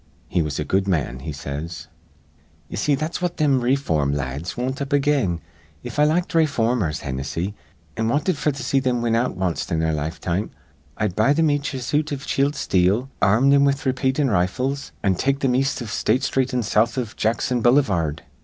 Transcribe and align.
He 0.27 0.41
was 0.41 0.57
a 0.57 0.63
good 0.65 0.87
man,' 0.87 1.19
he 1.19 1.31
says. 1.31 1.87
"Ye 2.69 2.75
see, 2.75 2.95
that's 2.95 3.21
what 3.21 3.37
thim 3.37 3.61
rayform 3.61 4.15
lads 4.15 4.57
wint 4.57 4.81
up 4.81 4.91
again. 4.91 5.41
If 5.83 5.99
I 5.99 6.05
liked 6.05 6.33
rayformers, 6.33 7.01
Hinnissy, 7.01 7.53
an' 7.95 8.07
wanted 8.07 8.35
f'r 8.35 8.51
to 8.51 8.63
see 8.63 8.79
thim 8.79 9.03
win 9.03 9.15
out 9.15 9.37
wanst 9.37 9.71
in 9.71 9.77
their 9.79 9.93
lifetime, 9.93 10.49
I'd 10.97 11.15
buy 11.15 11.35
thim 11.35 11.51
each 11.51 11.75
a 11.75 11.81
suit 11.83 12.11
iv 12.11 12.25
chilled 12.25 12.55
steel, 12.55 13.11
ar 13.21 13.37
rm 13.39 13.51
thim 13.51 13.63
with 13.63 13.83
raypeatin' 13.85 14.31
rifles, 14.31 14.91
an' 15.03 15.13
take 15.13 15.39
thim 15.41 15.53
east 15.53 15.79
iv 15.83 15.91
State 15.91 16.21
Sthreet 16.23 16.51
an' 16.51 16.63
south 16.63 16.97
iv 16.97 17.15
Jackson 17.15 17.61
Bullyvard. 17.61 18.21